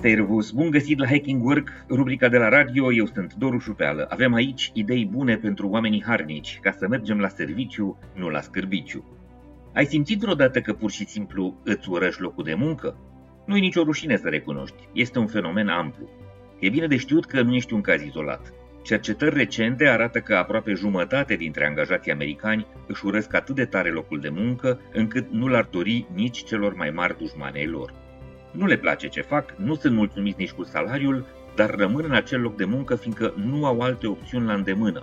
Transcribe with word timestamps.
Servus, 0.00 0.50
bun 0.50 0.70
găsit 0.70 0.98
la 0.98 1.06
Hacking 1.06 1.44
Work, 1.44 1.68
rubrica 1.88 2.28
de 2.28 2.38
la 2.38 2.48
radio, 2.48 2.92
eu 2.92 3.06
sunt 3.06 3.34
Doru 3.34 3.58
Șupeală. 3.58 4.06
Avem 4.10 4.34
aici 4.34 4.70
idei 4.74 5.06
bune 5.06 5.36
pentru 5.36 5.68
oamenii 5.68 6.02
harnici, 6.06 6.58
ca 6.62 6.70
să 6.70 6.88
mergem 6.88 7.18
la 7.18 7.28
serviciu, 7.28 7.98
nu 8.14 8.28
la 8.28 8.40
scârbiciu. 8.40 9.04
Ai 9.74 9.84
simțit 9.86 10.20
vreodată 10.20 10.60
că 10.60 10.72
pur 10.72 10.90
și 10.90 11.06
simplu 11.06 11.60
îți 11.64 11.88
urăși 11.90 12.20
locul 12.20 12.44
de 12.44 12.54
muncă? 12.54 12.96
Nu 13.46 13.56
e 13.56 13.60
nicio 13.60 13.82
rușine 13.82 14.16
să 14.16 14.28
recunoști, 14.28 14.88
este 14.92 15.18
un 15.18 15.26
fenomen 15.26 15.68
amplu. 15.68 16.08
E 16.58 16.68
bine 16.68 16.86
de 16.86 16.96
știut 16.96 17.24
că 17.24 17.42
nu 17.42 17.54
ești 17.54 17.72
un 17.72 17.80
caz 17.80 18.02
izolat. 18.02 18.52
Cercetări 18.82 19.36
recente 19.36 19.88
arată 19.88 20.18
că 20.20 20.34
aproape 20.34 20.72
jumătate 20.72 21.34
dintre 21.34 21.66
angajații 21.66 22.12
americani 22.12 22.66
își 22.86 23.06
urăsc 23.06 23.34
atât 23.34 23.54
de 23.54 23.64
tare 23.64 23.90
locul 23.90 24.20
de 24.20 24.28
muncă, 24.28 24.80
încât 24.92 25.30
nu 25.30 25.46
l-ar 25.46 25.68
dori 25.70 26.06
nici 26.14 26.44
celor 26.44 26.74
mai 26.74 26.90
mari 26.90 27.18
dușmani 27.18 27.58
ai 27.58 27.66
lor. 27.66 28.06
Nu 28.50 28.66
le 28.66 28.76
place 28.76 29.08
ce 29.08 29.20
fac, 29.20 29.54
nu 29.56 29.74
sunt 29.74 29.94
mulțumiți 29.94 30.38
nici 30.38 30.52
cu 30.52 30.64
salariul, 30.64 31.26
dar 31.54 31.74
rămân 31.74 32.04
în 32.04 32.14
acel 32.14 32.40
loc 32.40 32.56
de 32.56 32.64
muncă 32.64 32.94
fiindcă 32.94 33.34
nu 33.36 33.64
au 33.64 33.80
alte 33.80 34.06
opțiuni 34.06 34.46
la 34.46 34.54
îndemână. 34.54 35.02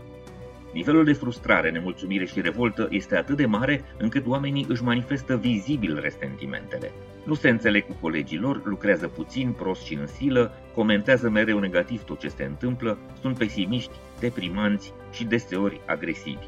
Nivelul 0.74 1.04
de 1.04 1.14
frustrare, 1.14 1.72
nemulțumire 1.72 2.26
și 2.26 2.42
revoltă 2.42 2.88
este 2.92 3.16
atât 3.16 3.38
de 3.38 3.46
mare 3.46 3.84
încât 3.98 4.26
oamenii 4.28 4.66
își 4.70 4.84
manifestă 4.84 5.38
vizibil 5.38 6.00
resentimentele. 6.02 6.92
Nu 7.26 7.34
se 7.34 7.50
înțeleg 7.50 7.86
cu 7.86 7.98
colegii 8.02 8.38
lor, 8.38 8.62
lucrează 8.66 9.08
puțin, 9.08 9.52
prost 9.52 9.84
și 9.84 9.94
în 9.94 10.08
silă, 10.08 10.52
comentează 10.74 11.30
mereu 11.30 11.60
negativ 11.60 12.04
tot 12.04 12.20
ce 12.20 12.28
se 12.28 12.44
întâmplă, 12.44 12.98
sunt 13.22 13.38
pesimiști, 13.38 13.92
deprimanți 14.20 14.94
și 15.12 15.24
deseori 15.24 15.82
agresivi. 15.86 16.48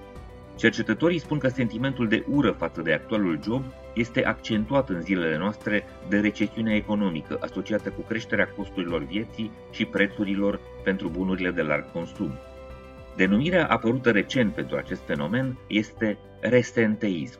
Cercetătorii 0.57 1.19
spun 1.19 1.37
că 1.37 1.47
sentimentul 1.47 2.07
de 2.07 2.23
ură 2.27 2.51
față 2.51 2.81
de 2.81 2.93
actualul 2.93 3.39
job 3.43 3.63
este 3.93 4.25
accentuat 4.25 4.89
în 4.89 5.01
zilele 5.01 5.37
noastre 5.37 5.83
de 6.09 6.19
recesiunea 6.19 6.75
economică 6.75 7.37
asociată 7.41 7.89
cu 7.89 8.01
creșterea 8.01 8.47
costurilor 8.47 9.03
vieții 9.03 9.51
și 9.71 9.85
prețurilor 9.85 10.59
pentru 10.83 11.09
bunurile 11.09 11.51
de 11.51 11.61
larg 11.61 11.91
consum. 11.91 12.31
Denumirea 13.15 13.67
apărută 13.67 14.11
recent 14.11 14.53
pentru 14.53 14.77
acest 14.77 15.01
fenomen 15.05 15.57
este 15.67 16.17
resenteism. 16.39 17.39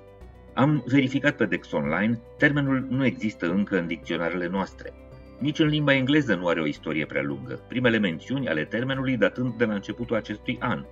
Am 0.53 0.83
verificat 0.85 1.35
pe 1.35 1.45
Dex 1.45 1.71
Online, 1.71 2.19
termenul 2.37 2.85
nu 2.89 3.05
există 3.05 3.49
încă 3.49 3.79
în 3.79 3.87
dicționarele 3.87 4.47
noastre. 4.47 4.93
Nici 5.39 5.59
în 5.59 5.67
limba 5.67 5.93
engleză 5.93 6.35
nu 6.35 6.47
are 6.47 6.61
o 6.61 6.65
istorie 6.65 7.05
prea 7.05 7.21
lungă, 7.21 7.59
primele 7.67 7.97
mențiuni 7.97 8.49
ale 8.49 8.63
termenului 8.63 9.17
datând 9.17 9.53
de 9.53 9.65
la 9.65 9.73
începutul 9.73 10.15
acestui 10.15 10.57
an. 10.59 10.85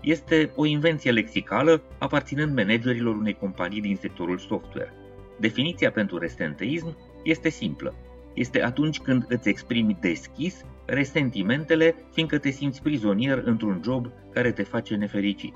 Este 0.00 0.50
o 0.54 0.64
invenție 0.64 1.10
lexicală 1.10 1.82
aparținând 1.98 2.56
managerilor 2.56 3.16
unei 3.16 3.34
companii 3.34 3.80
din 3.80 3.96
sectorul 3.96 4.38
software. 4.38 4.92
Definiția 5.36 5.90
pentru 5.90 6.18
resenteism 6.18 6.96
este 7.22 7.48
simplă. 7.48 7.94
Este 8.34 8.62
atunci 8.62 9.00
când 9.00 9.24
îți 9.28 9.48
exprimi 9.48 9.98
deschis 10.00 10.64
resentimentele, 10.84 11.94
fiindcă 12.12 12.38
te 12.38 12.50
simți 12.50 12.82
prizonier 12.82 13.42
într-un 13.44 13.80
job 13.84 14.10
care 14.32 14.52
te 14.52 14.62
face 14.62 14.94
nefericit. 14.94 15.54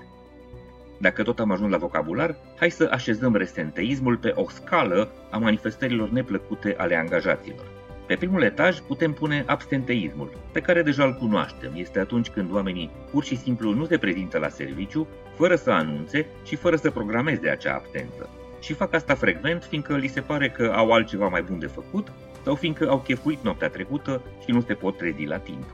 Dacă 0.98 1.22
tot 1.22 1.38
am 1.38 1.50
ajuns 1.50 1.70
la 1.70 1.76
vocabular, 1.76 2.36
hai 2.58 2.70
să 2.70 2.88
așezăm 2.92 3.34
resenteismul 3.34 4.16
pe 4.16 4.32
o 4.34 4.48
scală 4.48 5.12
a 5.30 5.38
manifestărilor 5.38 6.10
neplăcute 6.10 6.74
ale 6.78 6.96
angajaților. 6.96 7.81
Pe 8.06 8.16
primul 8.16 8.42
etaj 8.42 8.78
putem 8.78 9.12
pune 9.12 9.44
absenteismul, 9.46 10.32
pe 10.52 10.60
care 10.60 10.82
deja 10.82 11.04
îl 11.04 11.14
cunoaștem. 11.14 11.72
Este 11.74 11.98
atunci 11.98 12.30
când 12.30 12.52
oamenii 12.52 12.90
pur 13.10 13.24
și 13.24 13.36
simplu 13.36 13.74
nu 13.74 13.84
se 13.84 13.98
prezintă 13.98 14.38
la 14.38 14.48
serviciu, 14.48 15.08
fără 15.36 15.54
să 15.54 15.70
anunțe 15.70 16.26
și 16.44 16.56
fără 16.56 16.76
să 16.76 16.90
programeze 16.90 17.48
acea 17.48 17.74
absență. 17.74 18.28
Și 18.60 18.72
fac 18.72 18.94
asta 18.94 19.14
frecvent, 19.14 19.64
fiindcă 19.64 19.96
li 19.96 20.06
se 20.06 20.20
pare 20.20 20.48
că 20.48 20.72
au 20.76 20.90
altceva 20.90 21.28
mai 21.28 21.42
bun 21.42 21.58
de 21.58 21.66
făcut 21.66 22.12
sau 22.44 22.54
fiindcă 22.54 22.88
au 22.88 22.98
chefuit 22.98 23.42
noaptea 23.42 23.68
trecută 23.68 24.22
și 24.44 24.50
nu 24.50 24.60
se 24.60 24.74
pot 24.74 24.96
trezi 24.96 25.24
la 25.24 25.38
timp. 25.38 25.64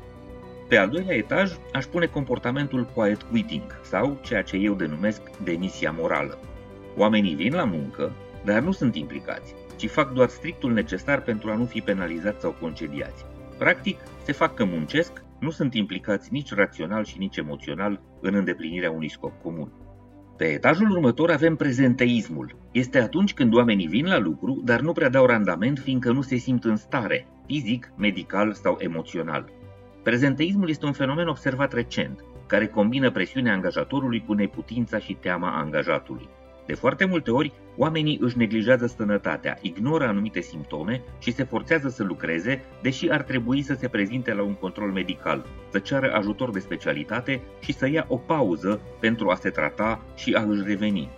Pe 0.68 0.76
al 0.76 0.88
doilea 0.88 1.16
etaj 1.16 1.52
aș 1.72 1.84
pune 1.84 2.06
comportamentul 2.06 2.84
quiet 2.94 3.22
quitting 3.22 3.80
sau 3.82 4.18
ceea 4.22 4.42
ce 4.42 4.56
eu 4.56 4.74
denumesc 4.74 5.20
demisia 5.42 5.94
morală. 5.98 6.38
Oamenii 6.96 7.34
vin 7.34 7.54
la 7.54 7.64
muncă, 7.64 8.12
dar 8.44 8.60
nu 8.60 8.72
sunt 8.72 8.96
implicați, 8.96 9.54
ci 9.78 9.90
fac 9.90 10.12
doar 10.12 10.28
strictul 10.28 10.72
necesar 10.72 11.20
pentru 11.20 11.50
a 11.50 11.54
nu 11.54 11.64
fi 11.64 11.80
penalizați 11.80 12.40
sau 12.40 12.56
concediați. 12.60 13.24
Practic, 13.58 13.98
se 14.24 14.32
fac 14.32 14.54
că 14.54 14.64
muncesc, 14.64 15.22
nu 15.40 15.50
sunt 15.50 15.74
implicați 15.74 16.32
nici 16.32 16.54
rațional 16.54 17.04
și 17.04 17.18
nici 17.18 17.36
emoțional 17.36 18.00
în 18.20 18.34
îndeplinirea 18.34 18.90
unui 18.90 19.10
scop 19.10 19.42
comun. 19.42 19.72
Pe 20.36 20.44
etajul 20.44 20.90
următor 20.90 21.30
avem 21.30 21.56
prezenteismul. 21.56 22.56
Este 22.72 23.00
atunci 23.00 23.34
când 23.34 23.54
oamenii 23.54 23.86
vin 23.86 24.06
la 24.06 24.18
lucru, 24.18 24.62
dar 24.64 24.80
nu 24.80 24.92
prea 24.92 25.08
dau 25.08 25.26
randament 25.26 25.78
fiindcă 25.78 26.12
nu 26.12 26.20
se 26.20 26.36
simt 26.36 26.64
în 26.64 26.76
stare, 26.76 27.26
fizic, 27.46 27.92
medical 27.96 28.52
sau 28.52 28.76
emoțional. 28.78 29.52
Prezenteismul 30.02 30.68
este 30.68 30.86
un 30.86 30.92
fenomen 30.92 31.28
observat 31.28 31.72
recent, 31.72 32.24
care 32.46 32.66
combină 32.66 33.10
presiunea 33.10 33.52
angajatorului 33.52 34.24
cu 34.26 34.32
neputința 34.32 34.98
și 34.98 35.12
teama 35.12 35.58
angajatului. 35.58 36.28
De 36.68 36.74
foarte 36.74 37.04
multe 37.04 37.30
ori, 37.30 37.52
oamenii 37.76 38.18
își 38.20 38.36
neglijează 38.36 38.86
sănătatea, 38.86 39.58
ignoră 39.60 40.06
anumite 40.06 40.40
simptome 40.40 41.02
și 41.18 41.32
se 41.32 41.44
forțează 41.44 41.88
să 41.88 42.02
lucreze, 42.02 42.64
deși 42.82 43.10
ar 43.10 43.22
trebui 43.22 43.62
să 43.62 43.74
se 43.74 43.88
prezinte 43.88 44.34
la 44.34 44.42
un 44.42 44.54
control 44.54 44.90
medical, 44.90 45.46
să 45.70 45.78
ceară 45.78 46.12
ajutor 46.12 46.50
de 46.50 46.58
specialitate 46.58 47.40
și 47.60 47.72
să 47.72 47.88
ia 47.88 48.04
o 48.08 48.16
pauză 48.16 48.80
pentru 49.00 49.28
a 49.30 49.34
se 49.34 49.50
trata 49.50 50.04
și 50.14 50.32
a 50.32 50.42
își 50.42 50.62
reveni. 50.66 51.08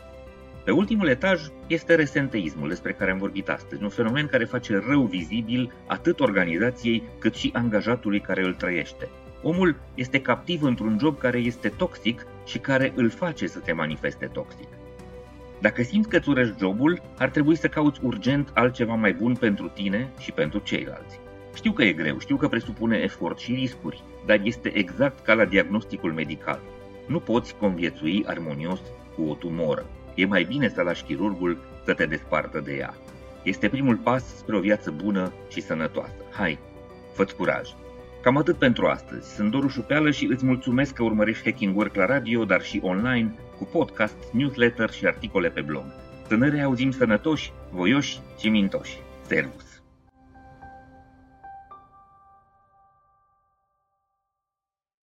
Pe 0.64 0.70
ultimul 0.70 1.08
etaj 1.08 1.40
este 1.66 1.94
resenteismul 1.94 2.68
despre 2.68 2.92
care 2.92 3.10
am 3.10 3.18
vorbit 3.18 3.48
astăzi, 3.48 3.82
un 3.82 3.88
fenomen 3.88 4.26
care 4.26 4.44
face 4.44 4.82
rău 4.88 5.02
vizibil 5.02 5.72
atât 5.86 6.20
organizației 6.20 7.02
cât 7.18 7.34
și 7.34 7.50
angajatului 7.54 8.20
care 8.20 8.44
îl 8.44 8.54
trăiește. 8.54 9.08
Omul 9.42 9.76
este 9.94 10.20
captiv 10.20 10.62
într-un 10.62 10.96
job 11.00 11.18
care 11.18 11.38
este 11.38 11.68
toxic 11.68 12.26
și 12.46 12.58
care 12.58 12.92
îl 12.94 13.10
face 13.10 13.46
să 13.46 13.60
se 13.64 13.72
manifeste 13.72 14.26
toxic. 14.26 14.68
Dacă 15.60 15.82
simți 15.82 16.08
că 16.08 16.16
îți 16.16 16.28
urăști 16.28 16.58
jobul, 16.58 17.02
ar 17.18 17.28
trebui 17.28 17.56
să 17.56 17.68
cauți 17.68 18.00
urgent 18.02 18.50
altceva 18.54 18.94
mai 18.94 19.12
bun 19.12 19.34
pentru 19.34 19.68
tine 19.68 20.10
și 20.18 20.32
pentru 20.32 20.58
ceilalți. 20.58 21.20
Știu 21.54 21.72
că 21.72 21.82
e 21.82 21.92
greu, 21.92 22.18
știu 22.18 22.36
că 22.36 22.48
presupune 22.48 22.96
efort 22.96 23.38
și 23.38 23.52
riscuri, 23.52 24.02
dar 24.26 24.40
este 24.42 24.76
exact 24.76 25.24
ca 25.24 25.34
la 25.34 25.44
diagnosticul 25.44 26.12
medical. 26.12 26.60
Nu 27.06 27.18
poți 27.18 27.54
conviețui 27.54 28.24
armonios 28.26 28.80
cu 29.14 29.22
o 29.22 29.34
tumoră. 29.34 29.86
E 30.14 30.26
mai 30.26 30.44
bine 30.44 30.68
să 30.68 30.82
lași 30.82 31.04
chirurgul 31.04 31.58
să 31.84 31.94
te 31.94 32.06
despartă 32.06 32.60
de 32.60 32.76
ea. 32.76 32.94
Este 33.42 33.68
primul 33.68 33.96
pas 33.96 34.36
spre 34.36 34.56
o 34.56 34.60
viață 34.60 34.90
bună 34.90 35.32
și 35.48 35.60
sănătoasă. 35.60 36.24
Hai, 36.30 36.58
fă 37.12 37.24
curaj! 37.36 37.68
Cam 38.22 38.36
atât 38.36 38.56
pentru 38.56 38.86
astăzi. 38.86 39.34
Sunt 39.34 39.50
Doru 39.50 39.68
Șupeală 39.68 40.10
și 40.10 40.24
îți 40.24 40.44
mulțumesc 40.44 40.94
că 40.94 41.02
urmărești 41.02 41.44
Hacking 41.44 41.76
Work 41.76 41.94
la 41.94 42.06
radio, 42.06 42.44
dar 42.44 42.62
și 42.62 42.80
online, 42.82 43.34
cu 43.60 43.66
podcast, 43.66 44.16
newsletter 44.32 44.90
și 44.90 45.06
articole 45.06 45.48
pe 45.48 45.60
blog. 45.60 45.84
Să 46.28 46.36
ne 46.36 46.48
reauzim 46.48 46.90
sănătoși, 46.90 47.52
voioși 47.70 48.20
și 48.38 48.48
mintoși. 48.48 48.98
Servus! 49.26 49.69